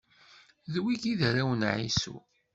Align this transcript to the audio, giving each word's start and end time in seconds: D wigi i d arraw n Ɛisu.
D 0.71 0.73
wigi 0.83 1.09
i 1.11 1.19
d 1.19 1.21
arraw 1.27 1.51
n 1.55 1.61
Ɛisu. 1.73 2.15